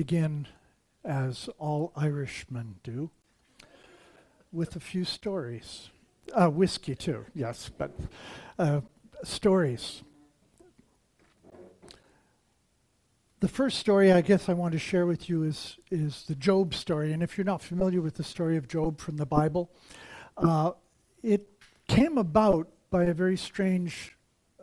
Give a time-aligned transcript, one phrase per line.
[0.00, 0.48] begin,
[1.04, 3.10] as all Irishmen do,
[4.50, 5.90] with a few stories.
[6.32, 7.90] Uh, whiskey, too, yes, but
[8.58, 8.80] uh,
[9.22, 10.02] stories.
[13.40, 16.72] The first story I guess I want to share with you is, is the Job
[16.72, 17.12] story.
[17.12, 19.70] And if you're not familiar with the story of Job from the Bible,
[20.38, 20.70] uh,
[21.22, 21.46] it
[21.88, 24.16] came about by a very strange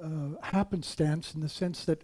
[0.04, 2.04] uh, happenstance in the sense that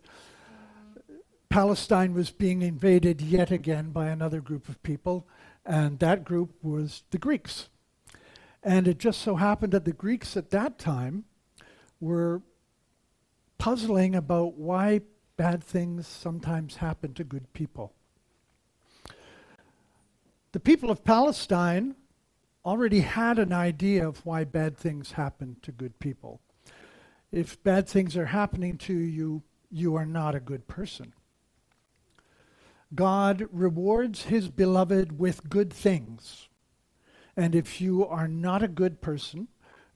[1.53, 5.27] Palestine was being invaded yet again by another group of people,
[5.63, 7.69] and that group was the Greeks.
[8.63, 11.25] And it just so happened that the Greeks at that time
[11.99, 12.41] were
[13.59, 15.01] puzzling about why
[15.37, 17.93] bad things sometimes happen to good people.
[20.53, 21.93] The people of Palestine
[22.65, 26.41] already had an idea of why bad things happen to good people.
[27.31, 31.13] If bad things are happening to you, you are not a good person.
[32.95, 36.49] God rewards his beloved with good things.
[37.35, 39.47] And if you are not a good person,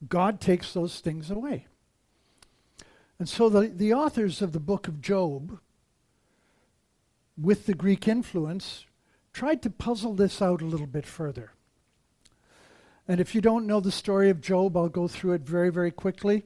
[0.08, 1.68] God takes those things away.
[3.20, 5.60] And so the, the authors of the book of Job,
[7.40, 8.86] with the Greek influence,
[9.34, 11.52] tried to puzzle this out a little bit further.
[13.08, 15.92] And if you don't know the story of Job, I'll go through it very, very
[15.92, 16.44] quickly.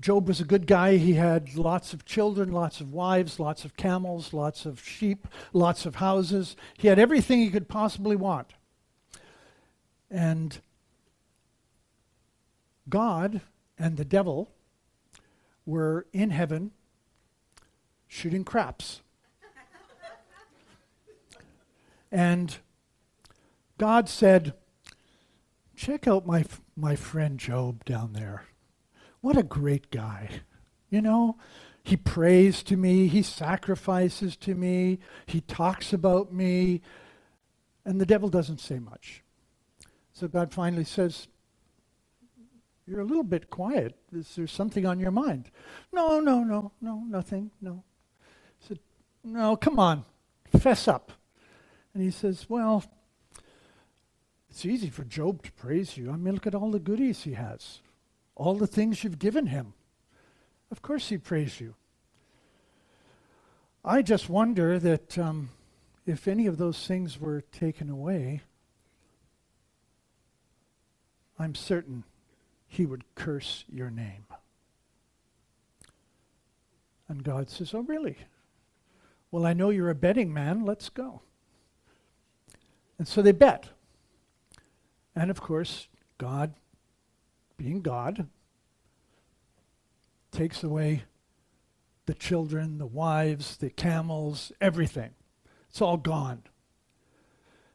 [0.00, 0.96] Job was a good guy.
[0.96, 5.86] He had lots of children, lots of wives, lots of camels, lots of sheep, lots
[5.86, 6.56] of houses.
[6.76, 8.52] He had everything he could possibly want.
[10.10, 10.58] And
[12.88, 13.40] God
[13.78, 14.50] and the devil
[15.64, 16.72] were in heaven
[18.08, 19.00] shooting craps.
[22.10, 22.56] and
[23.78, 24.54] God said,
[25.74, 26.44] Check out my,
[26.76, 28.44] my friend Job down there.
[29.22, 30.28] What a great guy.
[30.90, 31.38] You know,
[31.84, 36.82] he prays to me, he sacrifices to me, he talks about me,
[37.84, 39.22] and the devil doesn't say much.
[40.12, 41.28] So God finally says,
[42.86, 43.96] You're a little bit quiet.
[44.12, 45.50] Is there something on your mind?
[45.92, 47.84] No, no, no, no, nothing, no.
[48.20, 48.80] I said,
[49.24, 50.04] No, come on,
[50.58, 51.12] fess up.
[51.94, 52.84] And he says, Well,
[54.50, 56.10] it's easy for Job to praise you.
[56.10, 57.80] I mean, look at all the goodies he has
[58.34, 59.74] all the things you've given him.
[60.70, 61.74] Of course, he'd praise you.
[63.84, 65.50] I just wonder that um,
[66.06, 68.42] if any of those things were taken away,
[71.38, 72.04] I'm certain
[72.68, 74.24] he would curse your name.
[77.08, 78.16] And God says, Oh, really?
[79.30, 80.64] Well, I know you're a betting man.
[80.64, 81.22] Let's go.
[82.98, 83.68] And so they bet.
[85.16, 85.88] And of course,
[86.18, 86.54] God
[87.62, 88.26] being God,
[90.32, 91.04] takes away
[92.06, 95.10] the children, the wives, the camels, everything.
[95.68, 96.42] It's all gone.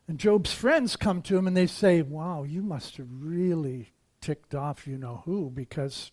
[0.07, 4.53] And Job's friends come to him and they say, Wow, you must have really ticked
[4.53, 6.11] off you know who because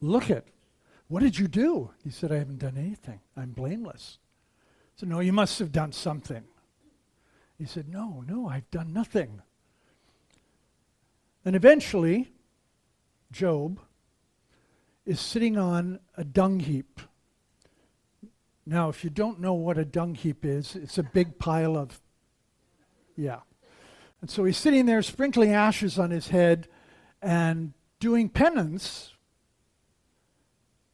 [0.00, 0.44] look at
[1.08, 1.90] what did you do?
[2.04, 3.20] He said, I haven't done anything.
[3.36, 4.18] I'm blameless.
[4.96, 6.44] So no, you must have done something.
[7.58, 9.42] He said, No, no, I've done nothing.
[11.44, 12.32] And eventually,
[13.32, 13.80] Job
[15.06, 17.00] is sitting on a dung heap.
[18.66, 22.00] Now, if you don't know what a dung heap is, it's a big pile of,
[23.16, 23.40] yeah.
[24.20, 26.68] And so he's sitting there sprinkling ashes on his head
[27.22, 29.14] and doing penance,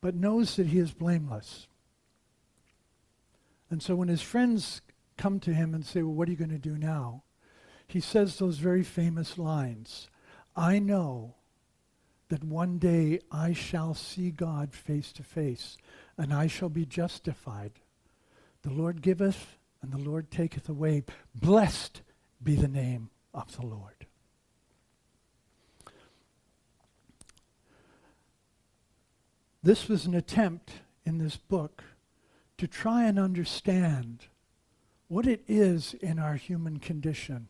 [0.01, 1.67] but knows that he is blameless.
[3.71, 4.81] And so when his friends
[5.17, 7.25] come to him and say, Well, what are you going to do now?
[7.89, 10.09] He says those very famous lines
[10.55, 11.35] I know
[12.28, 15.76] that one day I shall see God face to face,
[16.19, 17.72] and I shall be justified.
[18.62, 21.04] The Lord giveth, and the Lord taketh away.
[21.34, 22.03] Blessed
[22.42, 24.06] be the name of the Lord.
[29.62, 30.72] This was an attempt
[31.04, 31.82] in this book
[32.58, 34.26] to try and understand
[35.08, 37.49] what it is in our human condition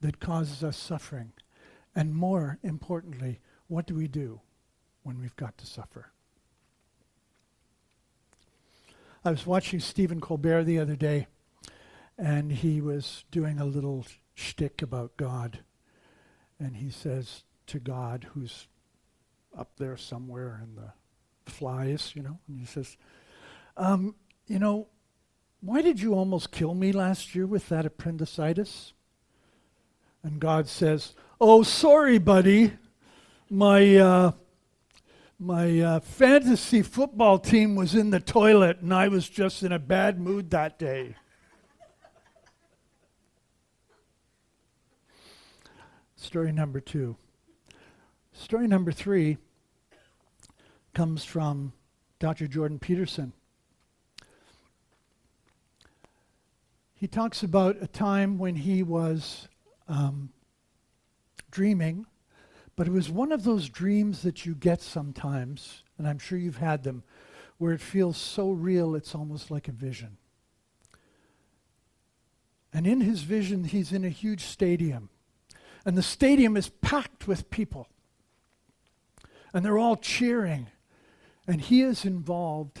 [0.00, 1.32] that causes us suffering,
[1.94, 4.40] and more importantly, what do we do
[5.02, 6.12] when we've got to suffer?
[9.24, 11.28] I was watching Stephen Colbert the other day,
[12.18, 15.60] and he was doing a little shtick about God.
[16.58, 18.68] And he says to God, who's
[19.56, 20.92] up there somewhere in the
[21.50, 22.96] flies, you know, and he says,
[23.76, 24.14] um,
[24.46, 24.88] You know,
[25.60, 28.92] why did you almost kill me last year with that appendicitis?
[30.22, 32.74] And God says, Oh, sorry, buddy
[33.50, 34.32] my uh,
[35.38, 39.78] my uh, fantasy football team was in the toilet, and I was just in a
[39.78, 41.16] bad mood that day.
[46.16, 47.16] Story number two.
[48.32, 49.36] Story number three
[50.94, 51.72] comes from
[52.18, 52.46] Dr.
[52.46, 53.32] Jordan Peterson.
[56.94, 59.48] He talks about a time when he was
[59.88, 60.30] um,
[61.50, 62.06] dreaming
[62.76, 66.56] but it was one of those dreams that you get sometimes, and I'm sure you've
[66.56, 67.04] had them,
[67.58, 70.16] where it feels so real it's almost like a vision.
[72.72, 75.08] And in his vision, he's in a huge stadium.
[75.86, 77.88] And the stadium is packed with people.
[79.52, 80.66] And they're all cheering.
[81.46, 82.80] And he is involved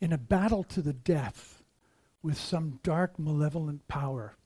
[0.00, 1.62] in a battle to the death
[2.22, 4.36] with some dark, malevolent power.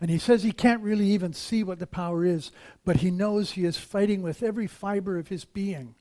[0.00, 2.50] And he says he can't really even see what the power is,
[2.84, 5.94] but he knows he is fighting with every fiber of his being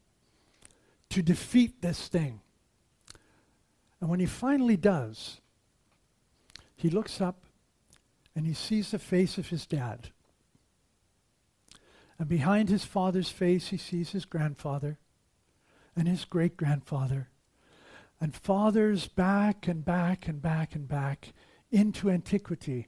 [1.10, 2.40] to defeat this thing.
[4.00, 5.42] And when he finally does,
[6.78, 7.44] he looks up
[8.36, 10.12] and he sees the face of his dad.
[12.18, 14.98] And behind his father's face, he sees his grandfather
[15.96, 17.28] and his great grandfather.
[18.22, 21.34] And fathers back and back and back and back
[21.72, 22.88] into antiquity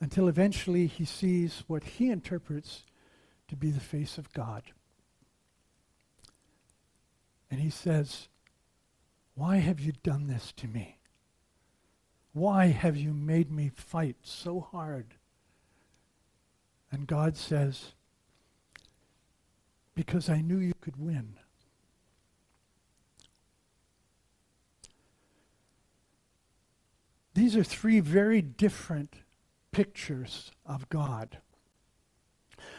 [0.00, 2.84] until eventually he sees what he interprets
[3.48, 4.62] to be the face of God.
[7.50, 8.28] And he says,
[9.34, 10.98] Why have you done this to me?
[12.32, 15.14] Why have you made me fight so hard?
[16.92, 17.92] And God says,
[19.94, 21.34] Because I knew you could win.
[27.34, 29.16] These are three very different
[29.72, 31.38] pictures of God.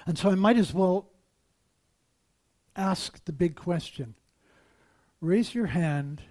[0.06, 1.10] And so I might as well
[2.76, 4.16] ask the big question.
[5.20, 6.22] Raise your hand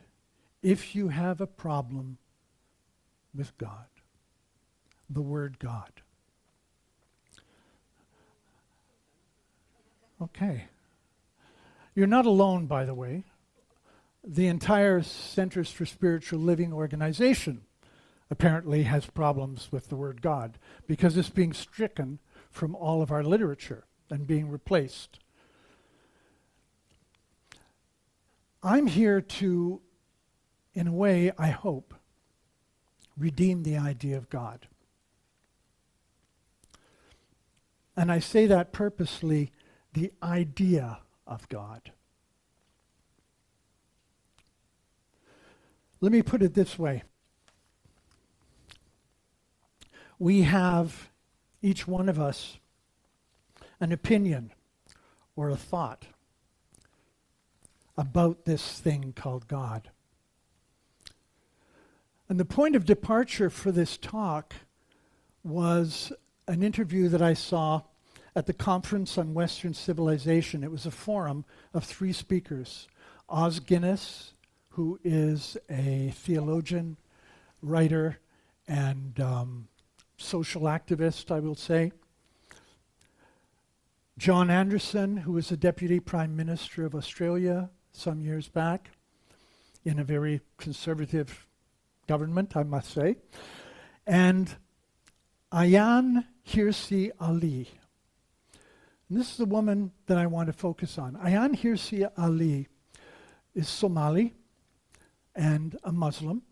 [0.62, 2.18] if you have a problem
[3.34, 3.86] with God,
[5.08, 5.90] the Word God.
[10.20, 10.64] Okay.
[11.94, 13.24] You're not alone, by the way.
[14.22, 17.62] The entire Centers for Spiritual Living organization
[18.30, 23.24] apparently has problems with the word God because it's being stricken from all of our
[23.24, 25.18] literature and being replaced.
[28.62, 29.80] I'm here to,
[30.74, 31.94] in a way, I hope,
[33.16, 34.68] redeem the idea of God.
[37.96, 39.50] And I say that purposely
[39.92, 41.92] the idea of God.
[46.00, 47.02] Let me put it this way
[50.20, 51.08] we have,
[51.62, 52.58] each one of us,
[53.80, 54.52] an opinion
[55.34, 56.04] or a thought
[57.96, 59.90] about this thing called God.
[62.28, 64.54] And the point of departure for this talk
[65.42, 66.12] was
[66.46, 67.82] an interview that I saw
[68.36, 70.62] at the Conference on Western Civilization.
[70.62, 72.88] It was a forum of three speakers
[73.30, 74.34] Os Guinness,
[74.70, 76.98] who is a theologian,
[77.62, 78.18] writer,
[78.68, 79.68] and um,
[80.20, 81.92] social activist, I will say.
[84.18, 88.90] John Anderson, who was the Deputy Prime Minister of Australia some years back,
[89.84, 91.46] in a very conservative
[92.06, 93.16] government, I must say.
[94.06, 94.54] And
[95.52, 97.68] Ayaan Hirsi Ali.
[99.08, 101.14] And this is the woman that I want to focus on.
[101.14, 102.68] Ayaan Hirsi Ali
[103.54, 104.34] is Somali
[105.34, 106.42] and a Muslim.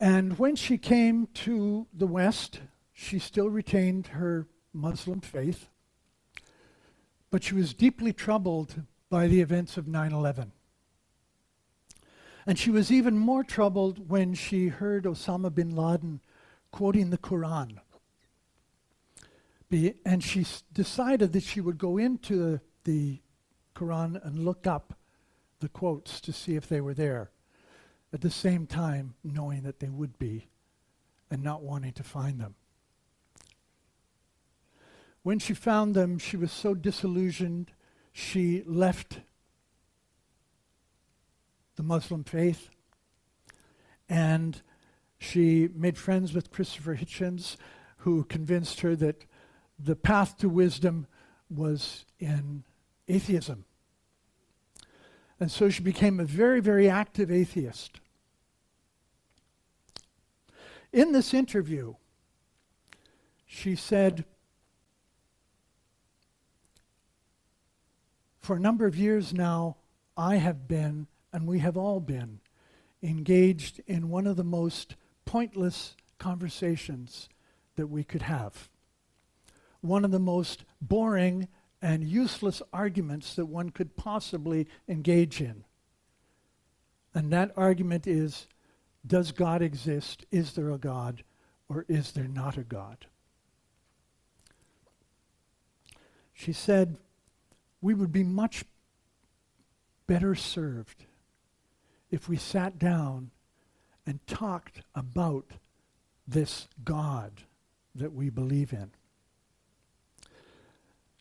[0.00, 2.60] And when she came to the West,
[2.92, 5.68] she still retained her Muslim faith,
[7.30, 10.52] but she was deeply troubled by the events of 9 11.
[12.46, 16.20] And she was even more troubled when she heard Osama bin Laden
[16.70, 17.78] quoting the Quran.
[19.70, 23.20] Be, and she s- decided that she would go into the, the
[23.74, 24.98] Quran and look up
[25.60, 27.30] the quotes to see if they were there
[28.14, 30.46] at the same time knowing that they would be
[31.32, 32.54] and not wanting to find them.
[35.24, 37.72] When she found them, she was so disillusioned,
[38.12, 39.18] she left
[41.74, 42.70] the Muslim faith
[44.08, 44.62] and
[45.18, 47.56] she made friends with Christopher Hitchens,
[47.98, 49.24] who convinced her that
[49.76, 51.08] the path to wisdom
[51.50, 52.62] was in
[53.08, 53.64] atheism.
[55.40, 58.00] And so she became a very, very active atheist.
[60.94, 61.96] In this interview,
[63.46, 64.24] she said,
[68.38, 69.78] For a number of years now,
[70.16, 72.38] I have been, and we have all been,
[73.02, 77.28] engaged in one of the most pointless conversations
[77.74, 78.70] that we could have.
[79.80, 81.48] one of the most boring
[81.82, 85.64] and useless arguments that one could possibly engage in.
[87.12, 88.46] And that argument is
[89.06, 90.24] Does God exist?
[90.30, 91.24] Is there a God?
[91.68, 93.06] Or is there not a God?
[96.32, 96.96] She said,
[97.80, 98.64] We would be much
[100.06, 101.06] better served
[102.10, 103.30] if we sat down
[104.06, 105.46] and talked about
[106.26, 107.42] this God
[107.94, 108.90] that we believe in.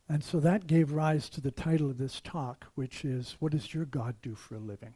[0.10, 3.74] And so that gave rise to the title of this talk, which is What Does
[3.74, 4.96] Your God Do for a Living?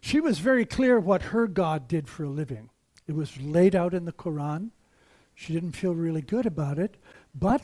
[0.00, 2.70] She was very clear what her God did for a living.
[3.06, 4.70] It was laid out in the Quran.
[5.34, 6.96] She didn't feel really good about it,
[7.34, 7.62] but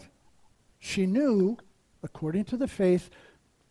[0.79, 1.59] she knew,
[2.03, 3.11] according to the faith,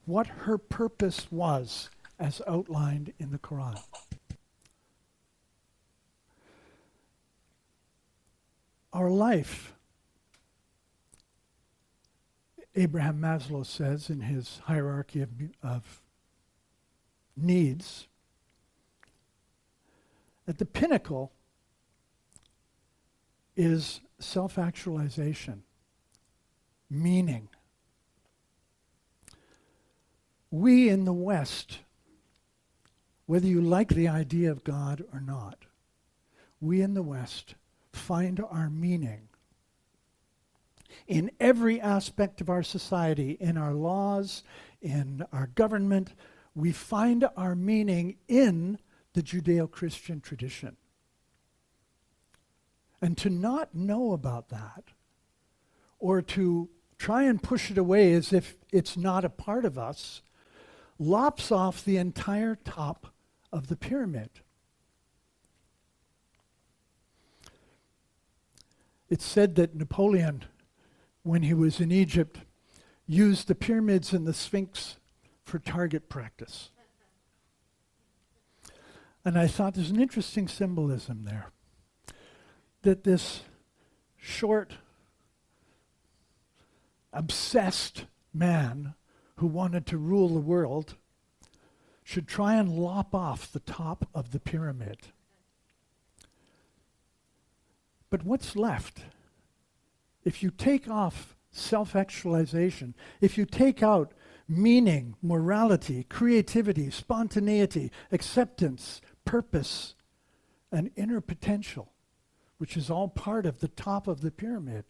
[0.06, 1.90] what her purpose was
[2.20, 3.80] as outlined in the Quran.
[8.92, 9.74] Our life,
[12.76, 15.30] Abraham Maslow says in his hierarchy of,
[15.64, 16.02] of
[17.36, 18.08] needs,
[20.48, 21.32] at the pinnacle
[23.56, 25.64] is self actualization,
[26.90, 27.50] meaning.
[30.52, 31.80] We in the West,
[33.26, 35.66] whether you like the idea of God or not,
[36.62, 37.56] we in the West
[37.92, 39.30] find our meaning
[41.08, 44.44] in every aspect of our society, in our laws,
[44.82, 46.14] in our government.
[46.56, 48.78] We find our meaning in
[49.14, 50.78] the Judeo Christian tradition.
[53.02, 54.86] And to not know about that,
[56.00, 60.22] or to try and push it away as if it's not a part of us,
[60.98, 63.08] lops off the entire top
[63.52, 64.30] of the pyramid.
[69.10, 70.46] It's said that Napoleon,
[71.24, 72.40] when he was in Egypt,
[73.06, 74.98] used the pyramids and the Sphinx
[75.44, 76.70] for target practice.
[79.26, 81.52] And I thought there's an interesting symbolism there.
[82.82, 83.44] That this
[84.18, 84.74] short,
[87.14, 88.96] obsessed man
[89.38, 90.96] who wanted to rule the world
[92.04, 94.98] should try and lop off the top of the pyramid.
[98.10, 99.06] But what's left?
[100.26, 104.14] If you take off self actualization, if you take out
[104.48, 109.96] meaning, morality, creativity, spontaneity, acceptance, purpose,
[110.72, 111.92] and inner potential,
[112.58, 114.86] which is all part of the top of the pyramid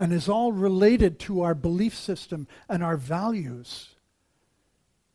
[0.00, 3.90] and is all related to our belief system and our values.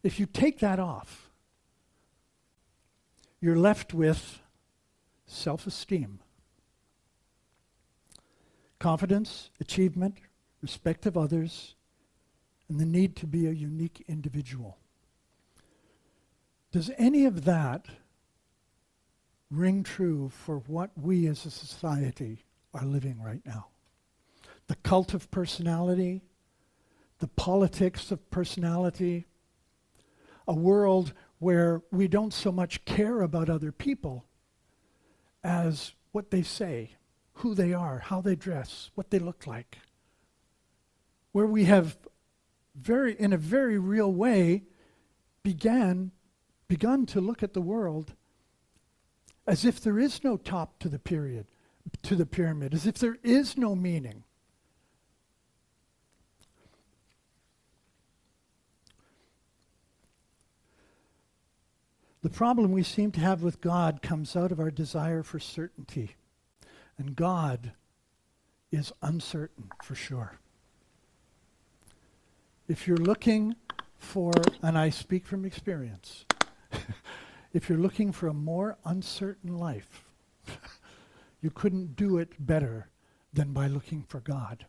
[0.04, 1.30] If you take that off,
[3.40, 4.40] you're left with
[5.26, 6.20] self esteem,
[8.80, 10.18] confidence, achievement,
[10.62, 11.76] respect of others,
[12.70, 14.78] and the need to be a unique individual.
[16.72, 17.88] Does any of that
[19.54, 22.44] ring true for what we as a society
[22.74, 23.68] are living right now.
[24.68, 26.22] The cult of personality,
[27.20, 29.28] the politics of personality,
[30.48, 34.26] a world where we don't so much care about other people
[35.44, 36.92] as what they say,
[37.34, 39.78] who they are, how they dress, what they look like.
[41.32, 41.98] Where we have
[42.76, 44.64] very in a very real way
[45.44, 46.12] began
[46.68, 48.16] begun to look at the world
[49.46, 51.46] as if there is no top to the period,
[52.02, 54.24] to the pyramid, as if there is no meaning.
[62.24, 66.16] The problem we seem to have with God comes out of our desire for certainty.
[66.98, 67.74] And God
[68.72, 70.40] is uncertain for sure.
[72.70, 73.56] If you're looking
[73.98, 74.32] for,
[74.62, 76.24] and I speak from experience,
[77.54, 80.06] if you're looking for a more uncertain life,
[81.42, 82.90] you couldn't do it better
[83.32, 84.66] than by looking for God.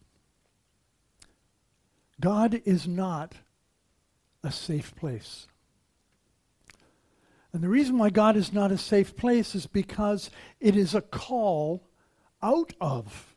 [2.20, 3.34] God is not
[4.42, 5.46] a safe place.
[7.52, 11.00] And the reason why God is not a safe place is because it is a
[11.00, 11.88] call
[12.42, 13.34] out of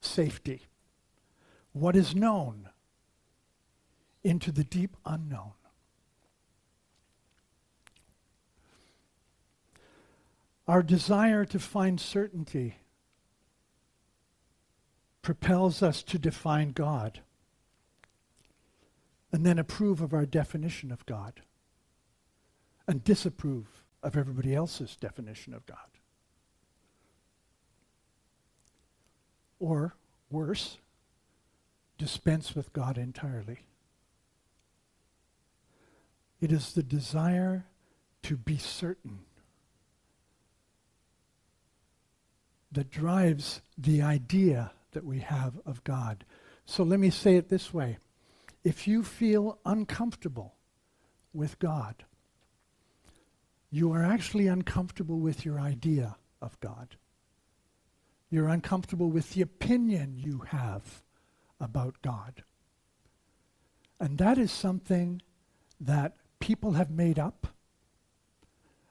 [0.00, 0.62] safety,
[1.72, 2.70] what is known,
[4.22, 5.52] into the deep unknown.
[10.66, 12.76] Our desire to find certainty
[15.20, 17.20] propels us to define God
[19.32, 21.40] and then approve of our definition of God
[22.86, 23.66] and disapprove
[24.02, 25.78] of everybody else's definition of God.
[29.58, 29.94] Or
[30.30, 30.78] worse,
[31.98, 33.60] dispense with God entirely.
[36.40, 37.64] It is the desire
[38.22, 39.20] to be certain
[42.74, 46.24] that drives the idea that we have of God.
[46.66, 47.98] So let me say it this way.
[48.62, 50.54] If you feel uncomfortable
[51.32, 52.04] with God,
[53.70, 56.96] you are actually uncomfortable with your idea of God.
[58.30, 61.02] You're uncomfortable with the opinion you have
[61.60, 62.44] about God.
[64.00, 65.22] And that is something
[65.80, 67.48] that people have made up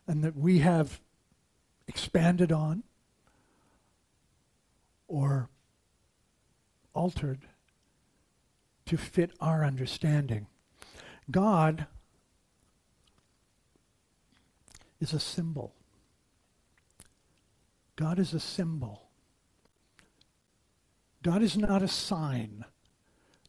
[0.08, 1.00] and that we have
[1.88, 2.84] expanded on
[5.14, 5.48] or
[6.96, 7.42] altered
[8.88, 10.48] to fit our understanding.
[11.30, 11.86] God
[15.00, 15.76] is a symbol.
[17.96, 19.04] God is a symbol.
[21.22, 22.66] God is not a sign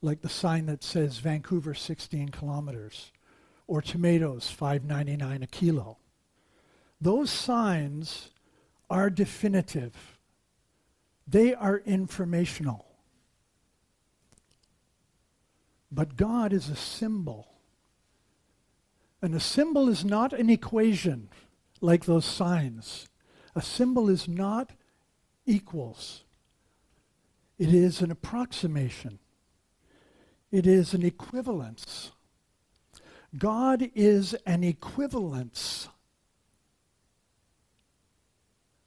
[0.03, 3.11] like the sign that says Vancouver 16 kilometers
[3.67, 5.97] or tomatoes 5.99 a kilo.
[7.01, 8.29] Those signs
[8.91, 10.14] are definitive.
[11.27, 12.87] They are informational.
[15.91, 17.49] But God is a symbol.
[19.23, 21.29] And a symbol is not an equation
[21.81, 23.09] like those signs.
[23.55, 24.73] A symbol is not
[25.47, 26.25] equals.
[27.59, 29.19] It is an approximation.
[30.51, 32.13] It is an equivalence.
[33.37, 35.89] God is an equivalence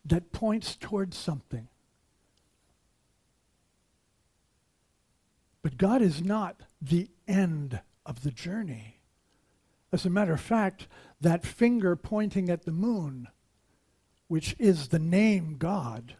[0.05, 1.67] that points towards something.
[5.61, 9.01] But God is not the end of the journey.
[9.91, 10.87] As a matter of fact,
[11.21, 13.27] that finger pointing at the moon,
[14.27, 16.15] which is the name God,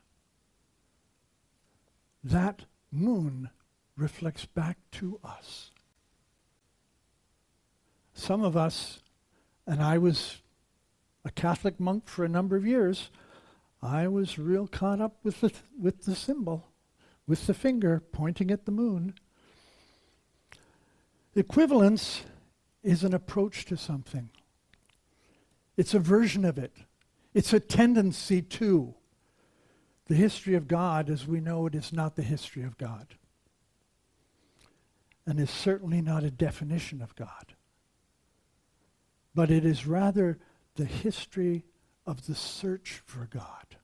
[2.23, 3.49] that moon
[3.95, 5.71] reflects back to us.
[8.13, 8.99] Some of us,
[9.65, 10.37] and I was
[11.23, 13.11] a Catholic monk for a number of years,
[13.81, 16.69] I was real caught up with the, with the symbol,
[17.27, 19.13] with the finger pointing at the moon.
[21.37, 22.23] Equivalence
[22.81, 24.31] is an approach to something.
[25.77, 26.73] It's a version of it.
[27.35, 28.95] It's a tendency to.
[30.07, 33.13] The history of God, as we know it, is not the history of God.
[35.27, 37.53] And is certainly not a definition of God.
[39.35, 40.39] But it is rather
[40.73, 41.65] the history
[42.07, 43.75] of the search for God.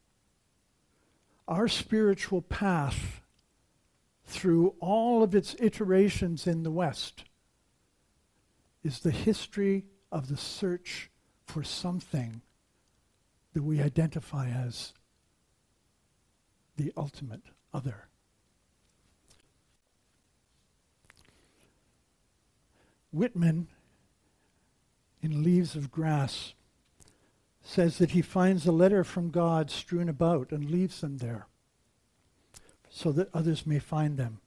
[1.48, 3.22] Our spiritual path
[4.26, 7.26] through all of its iterations in the West
[8.84, 11.10] is the history of the search
[11.46, 12.42] for something
[13.54, 14.94] that we identify as
[16.78, 17.44] the ultimate
[17.74, 18.08] other.
[23.12, 23.68] Whitman,
[25.22, 26.54] in Leaves of Grass,
[27.62, 31.48] says that he finds a letter from God strewn about and leaves them there
[32.90, 34.40] so that others may find them.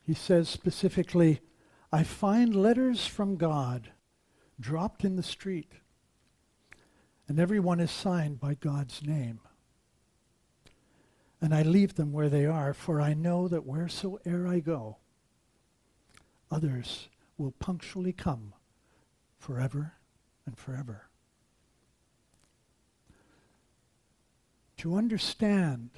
[0.00, 1.40] He says specifically,
[1.92, 3.90] I find letters from God
[4.58, 5.72] dropped in the street,
[7.28, 9.40] and every one is signed by God's name.
[11.40, 14.96] And I leave them where they are, for I know that wheresoe'er I go,
[16.50, 18.54] others will punctually come
[19.38, 19.92] forever
[20.46, 21.08] and forever.
[24.78, 25.90] To understand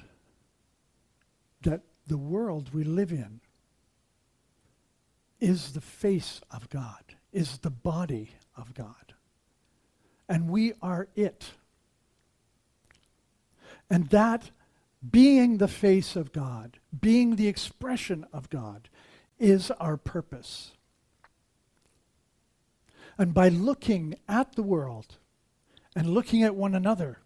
[1.61, 3.41] that the world we live in
[5.39, 9.13] is the face of God, is the body of God.
[10.27, 11.51] And we are it.
[13.89, 14.51] And that
[15.09, 18.89] being the face of God, being the expression of God,
[19.39, 20.71] is our purpose.
[23.17, 25.17] And by looking at the world
[25.95, 27.19] and looking at one another,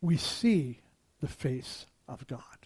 [0.00, 0.80] we see
[1.20, 2.59] the face of God.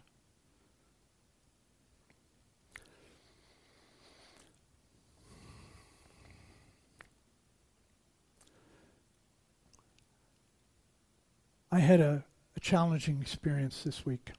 [11.74, 12.24] I had a,
[12.56, 14.30] a challenging experience this week.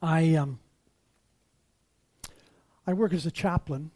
[0.00, 0.60] I um,
[2.86, 3.90] I work as a chaplain,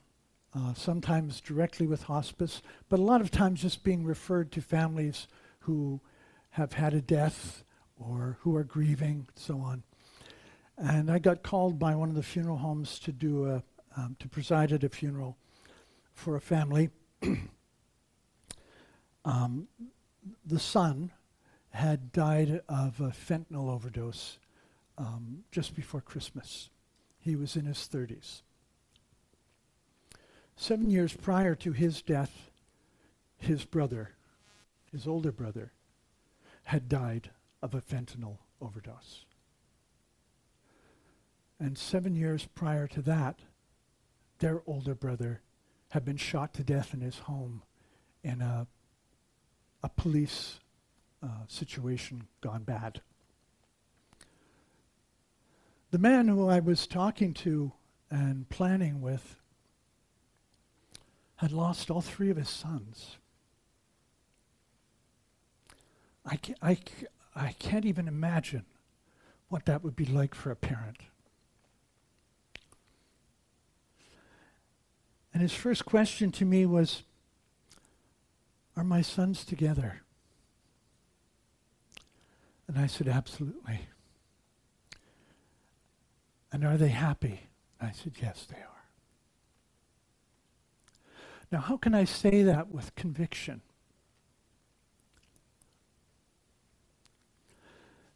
[0.55, 2.61] uh, sometimes directly with hospice,
[2.91, 5.27] but a lot of times just being referred to families
[5.61, 5.99] who
[6.51, 7.65] have had a death
[7.97, 9.83] or who are grieving, so on.
[10.77, 13.63] And I got called by one of the funeral homes to do a
[13.97, 15.39] um, to preside at a funeral
[16.13, 16.91] for a family.
[19.25, 19.69] um,
[20.45, 21.13] the son
[21.71, 24.39] had died of a fentanyl overdose
[24.97, 26.71] um, just before Christmas.
[27.19, 28.43] He was in his 30s.
[30.57, 32.51] Seven years prior to his death,
[33.37, 34.11] his brother,
[34.93, 35.73] his older brother,
[36.65, 39.25] had died of a fentanyl overdose.
[41.59, 43.41] And seven years prior to that,
[44.39, 45.41] their older brother
[45.91, 47.63] had been shot to death in his home
[48.23, 48.67] in a,
[49.85, 50.61] a police
[51.23, 53.03] uh, situation gone bad.
[55.91, 57.73] The man who I was talking to
[58.11, 59.37] and planning with
[61.37, 63.19] had lost all three of his sons.
[66.25, 66.39] I
[67.37, 68.65] I can't even imagine
[69.49, 71.03] what that would be like for a parent.
[75.35, 77.03] And his first question to me was,
[78.77, 80.03] Are my sons together?
[82.67, 83.81] And I said, Absolutely.
[86.53, 87.41] And are they happy?
[87.81, 88.75] I said, Yes, they are.
[91.53, 93.61] Now, how can I say that with conviction?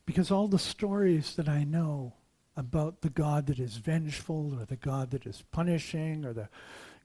[0.06, 2.14] Because all the stories that I know
[2.56, 6.48] about the God that is vengeful or the God that is punishing or the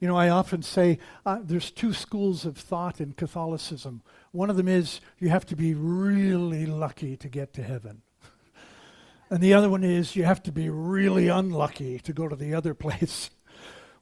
[0.00, 4.02] you know, I often say uh, there's two schools of thought in Catholicism.
[4.32, 8.02] One of them is you have to be really lucky to get to heaven.
[9.30, 12.54] and the other one is you have to be really unlucky to go to the
[12.54, 13.30] other place.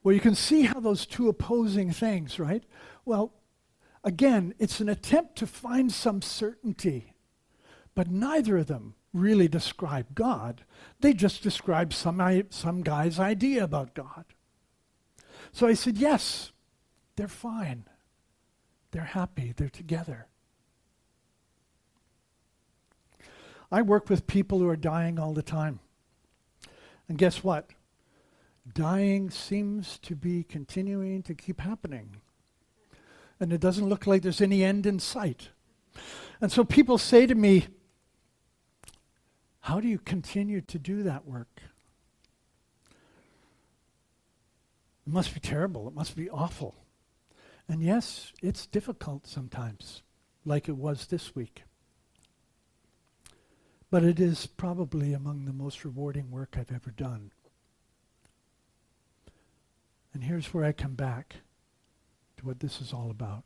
[0.03, 2.63] well, you can see how those two opposing things, right?
[3.05, 3.33] Well,
[4.03, 7.13] again, it's an attempt to find some certainty,
[7.95, 10.65] but neither of them really describe God.
[10.99, 14.25] They just describe some, some guy's idea about God.
[15.53, 16.51] So I said, Yes,
[17.15, 17.85] they're fine.
[18.91, 19.53] They're happy.
[19.55, 20.27] They're together.
[23.71, 25.79] I work with people who are dying all the time.
[27.07, 27.69] And guess what?
[28.71, 32.17] Dying seems to be continuing to keep happening.
[33.39, 35.49] And it doesn't look like there's any end in sight.
[36.39, 37.67] And so people say to me,
[39.61, 41.61] How do you continue to do that work?
[45.05, 45.87] It must be terrible.
[45.87, 46.75] It must be awful.
[47.67, 50.01] And yes, it's difficult sometimes,
[50.45, 51.63] like it was this week.
[53.89, 57.31] But it is probably among the most rewarding work I've ever done.
[60.13, 61.37] And here's where I come back
[62.37, 63.43] to what this is all about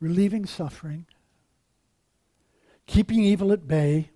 [0.00, 1.06] relieving suffering,
[2.86, 4.10] keeping evil at bay,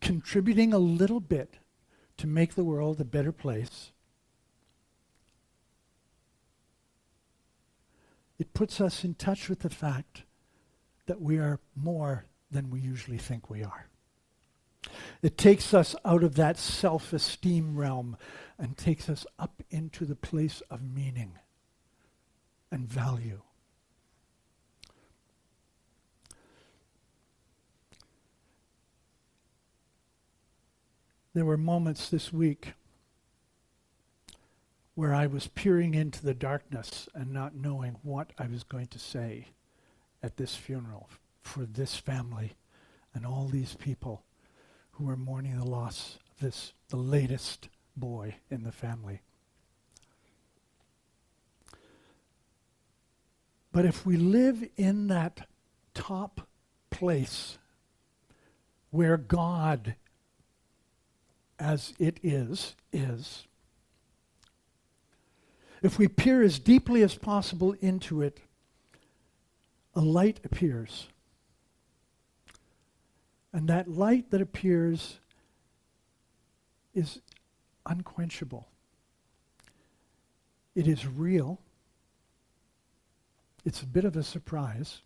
[0.00, 1.58] contributing a little bit
[2.18, 3.90] to make the world a better place
[8.38, 10.22] it puts us in touch with the fact
[11.06, 13.88] that we are more than we usually think we are.
[15.22, 18.16] It takes us out of that self esteem realm
[18.58, 21.38] and takes us up into the place of meaning
[22.70, 23.42] and value.
[31.34, 32.74] There were moments this week
[34.94, 38.98] where I was peering into the darkness and not knowing what I was going to
[38.98, 39.48] say
[40.22, 41.08] at this funeral
[41.40, 42.52] for this family
[43.14, 44.22] and all these people
[44.92, 49.22] who were mourning the loss of this, the latest boy in the family.
[53.72, 55.48] But if we live in that
[55.94, 56.46] top
[56.90, 57.58] place
[58.90, 59.96] where God,
[61.58, 63.46] as it is, is,
[65.82, 68.40] if we peer as deeply as possible into it,
[69.94, 71.08] a light appears.
[73.52, 75.18] And that light that appears
[76.94, 77.20] is
[77.84, 78.68] unquenchable.
[80.74, 81.58] It is real.
[83.64, 85.00] It's a bit of a surprise,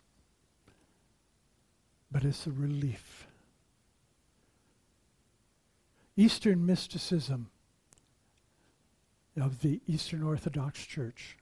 [2.11, 3.27] but it's a relief.
[6.15, 7.49] Eastern mysticism
[9.39, 11.37] of the Eastern Orthodox Church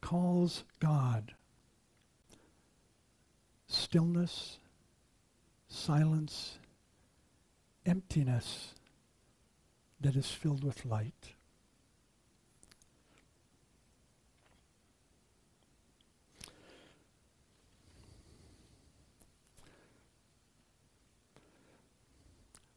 [0.00, 1.34] calls God
[3.68, 4.58] stillness,
[5.68, 6.58] silence,
[7.86, 8.74] emptiness
[10.00, 11.34] that is filled with light.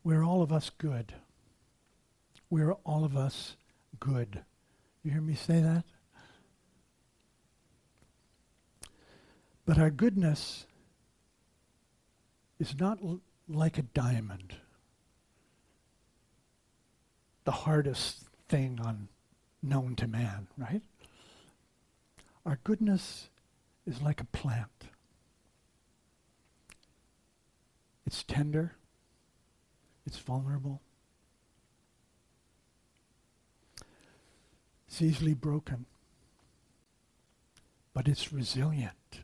[0.04, 1.14] We're all of us good.
[2.50, 3.56] We're all of us
[4.00, 4.44] good.
[5.04, 5.84] You hear me say that?
[9.66, 10.66] But our goodness
[12.60, 14.56] is not l- like a diamond.
[17.46, 19.08] the hardest thing on
[19.62, 20.82] known to man, right?
[22.46, 23.30] Our goodness
[23.86, 24.90] is like a plant.
[28.06, 28.76] It's tender.
[30.06, 30.82] It's vulnerable.
[34.94, 35.88] It's easily broken.
[37.96, 39.24] But it's resilient.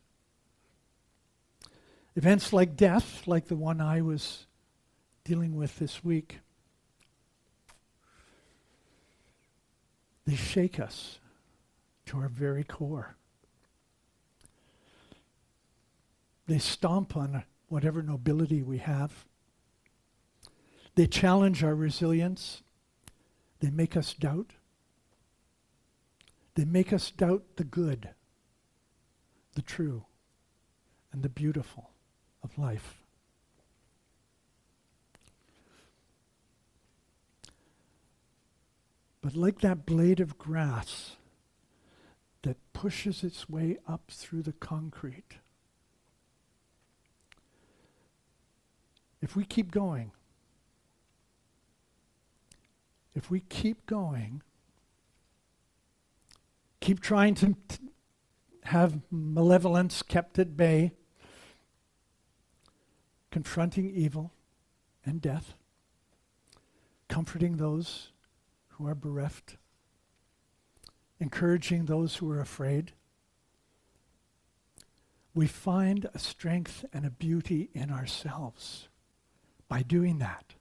[2.15, 4.47] Events like death, like the one I was
[5.23, 6.39] dealing with this week,
[10.25, 11.19] they shake us
[12.07, 13.15] to our very core.
[16.47, 19.23] They stomp on whatever nobility we have.
[20.95, 22.63] They challenge our resilience.
[23.59, 24.53] They make us doubt.
[26.59, 28.09] They make us doubt the good,
[29.55, 30.03] the true,
[31.13, 31.91] and the beautiful
[32.43, 32.97] of life.
[39.21, 41.15] But like that blade of grass
[42.41, 45.37] that pushes its way up through the concrete,
[49.21, 50.11] if we keep going,
[53.15, 54.41] if we keep going,
[56.79, 57.55] keep trying to
[58.63, 60.91] have malevolence kept at bay,
[63.31, 64.31] confronting evil
[65.05, 65.55] and death,
[67.07, 68.11] comforting those
[68.69, 69.57] who are bereft,
[71.19, 72.93] encouraging those who are afraid.
[75.33, 78.87] We find a strength and a beauty in ourselves
[79.67, 80.55] by doing that.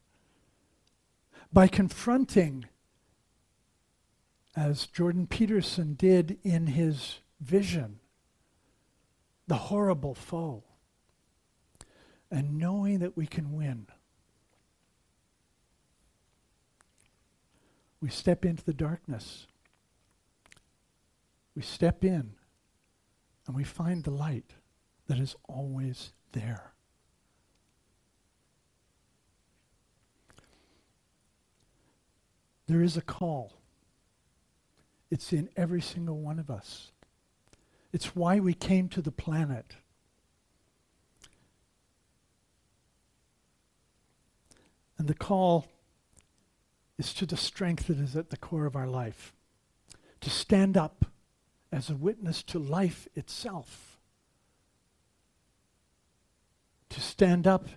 [1.52, 2.66] By confronting,
[4.59, 8.01] as Jordan Peterson did in his vision,
[9.47, 10.64] the horrible foe,
[12.29, 13.87] and knowing that we can win.
[18.01, 19.47] We step into the darkness.
[21.55, 22.33] We step in
[23.47, 24.55] and we find the light
[25.07, 26.73] that is always there.
[32.66, 33.58] There is a call.
[35.11, 36.92] It's in every single one of us.
[37.92, 39.77] It's why we came to the planet.
[44.99, 45.66] And the call
[46.99, 49.33] is to the strength that is at the core of our life.
[50.21, 51.07] To stand up
[51.71, 53.99] as a witness to life itself.
[56.90, 57.68] To stand up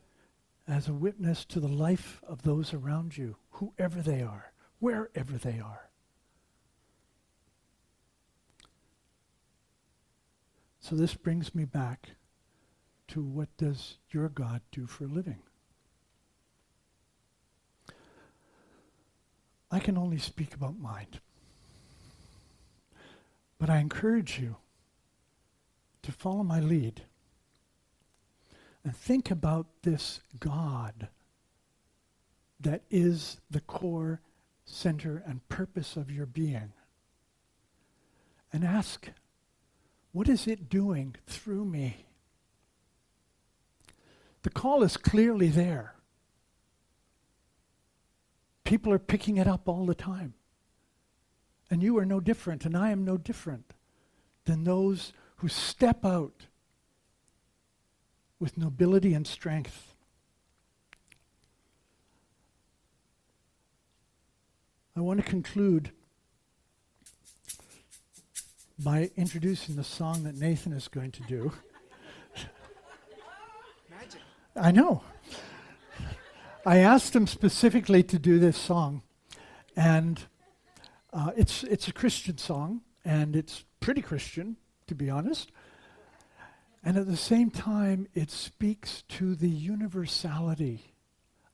[0.67, 5.59] as a witness to the life of those around you, whoever they are, wherever they
[5.59, 5.90] are.
[10.81, 12.09] So this brings me back
[13.09, 15.39] to what does your God do for a living?
[19.69, 21.21] I can only speak about mind.
[23.59, 24.57] But I encourage you
[26.01, 27.03] to follow my lead
[28.83, 31.09] and think about this God
[32.59, 34.19] that is the core,
[34.65, 36.73] center, and purpose of your being.
[38.51, 39.09] And ask,
[40.11, 42.05] what is it doing through me?
[44.43, 45.95] The call is clearly there.
[48.63, 50.33] People are picking it up all the time.
[51.69, 53.73] And you are no different, and I am no different
[54.45, 56.47] than those who step out
[58.39, 59.93] with nobility and strength.
[64.95, 65.91] I want to conclude
[68.83, 71.51] by introducing the song that Nathan is going to do.
[73.89, 74.21] Magic.
[74.55, 75.03] I know.
[76.65, 79.03] I asked him specifically to do this song,
[79.75, 80.21] and
[81.13, 85.51] uh, it's it's a Christian song, and it's pretty Christian, to be honest.
[86.83, 90.95] And at the same time, it speaks to the universality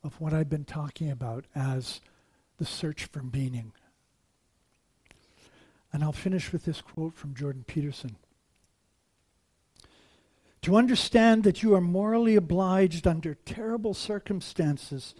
[0.03, 1.99] of what I've been talking about as
[2.57, 3.73] the search for meaning.
[5.97, 8.17] And I'll finish with this quote from Jordan Peterson.
[10.61, 15.15] To understand that you are morally obliged under terrible circumstances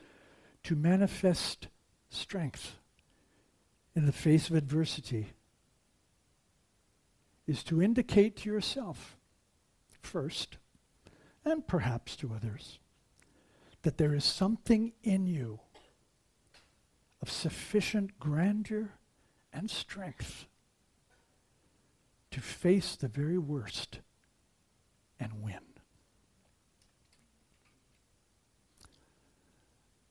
[0.62, 1.68] to manifest
[2.12, 2.76] strength
[3.96, 5.30] in the face of adversity
[7.48, 9.18] is to indicate to yourself,
[10.04, 10.58] first,
[11.44, 12.78] and perhaps to others,
[13.82, 15.60] that there is something in you
[17.20, 18.92] of sufficient grandeur
[19.52, 20.46] and strength
[22.32, 24.00] to face the very worst
[25.20, 25.60] and win.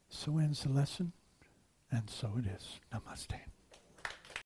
[0.09, 1.13] So ends the lesson.
[1.91, 2.81] And so it is.
[2.93, 3.35] Namaste.